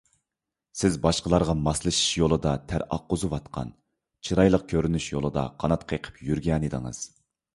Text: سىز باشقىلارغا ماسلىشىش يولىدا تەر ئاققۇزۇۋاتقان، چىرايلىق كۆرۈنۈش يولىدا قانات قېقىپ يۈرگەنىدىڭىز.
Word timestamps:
سىز 0.79 0.95
باشقىلارغا 1.01 1.53
ماسلىشىش 1.65 2.07
يولىدا 2.19 2.53
تەر 2.71 2.85
ئاققۇزۇۋاتقان، 2.95 3.69
چىرايلىق 4.29 4.67
كۆرۈنۈش 4.73 5.09
يولىدا 5.13 5.47
قانات 5.65 5.87
قېقىپ 5.93 6.19
يۈرگەنىدىڭىز. 6.31 7.03